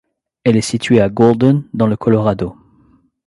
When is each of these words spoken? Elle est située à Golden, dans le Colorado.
Elle 0.45 0.57
est 0.57 0.61
située 0.61 0.99
à 0.99 1.09
Golden, 1.09 1.63
dans 1.75 1.85
le 1.85 1.95
Colorado. 1.95 2.55